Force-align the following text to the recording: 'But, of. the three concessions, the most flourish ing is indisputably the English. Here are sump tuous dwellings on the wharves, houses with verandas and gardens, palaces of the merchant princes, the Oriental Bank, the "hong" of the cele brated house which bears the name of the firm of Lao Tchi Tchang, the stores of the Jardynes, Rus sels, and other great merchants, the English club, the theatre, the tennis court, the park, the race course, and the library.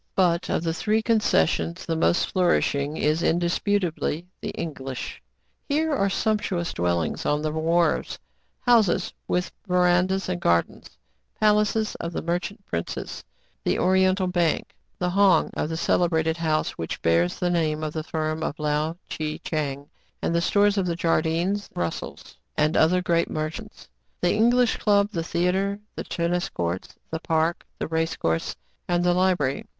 'But, 0.15 0.49
of. 0.49 0.63
the 0.63 0.73
three 0.73 1.03
concessions, 1.03 1.85
the 1.85 1.95
most 1.95 2.31
flourish 2.31 2.73
ing 2.73 2.97
is 2.97 3.21
indisputably 3.21 4.25
the 4.41 4.49
English. 4.49 5.21
Here 5.69 5.93
are 5.93 6.09
sump 6.09 6.41
tuous 6.41 6.73
dwellings 6.73 7.23
on 7.23 7.43
the 7.43 7.51
wharves, 7.51 8.17
houses 8.61 9.13
with 9.27 9.51
verandas 9.67 10.27
and 10.27 10.41
gardens, 10.41 10.97
palaces 11.39 11.93
of 11.99 12.13
the 12.13 12.23
merchant 12.23 12.65
princes, 12.65 13.23
the 13.63 13.77
Oriental 13.77 14.25
Bank, 14.25 14.73
the 14.97 15.11
"hong" 15.11 15.51
of 15.53 15.69
the 15.69 15.77
cele 15.77 16.09
brated 16.09 16.37
house 16.37 16.71
which 16.79 16.99
bears 17.03 17.37
the 17.37 17.51
name 17.51 17.83
of 17.83 17.93
the 17.93 18.01
firm 18.03 18.41
of 18.41 18.57
Lao 18.57 18.97
Tchi 19.07 19.37
Tchang, 19.43 19.87
the 20.19 20.41
stores 20.41 20.79
of 20.79 20.87
the 20.87 20.95
Jardynes, 20.97 21.69
Rus 21.75 21.97
sels, 21.97 22.37
and 22.57 22.75
other 22.75 23.03
great 23.03 23.29
merchants, 23.29 23.87
the 24.19 24.33
English 24.33 24.77
club, 24.77 25.11
the 25.11 25.23
theatre, 25.23 25.79
the 25.95 26.03
tennis 26.03 26.49
court, 26.49 26.87
the 27.11 27.19
park, 27.19 27.63
the 27.77 27.87
race 27.87 28.15
course, 28.15 28.55
and 28.87 29.03
the 29.03 29.13
library. 29.13 29.67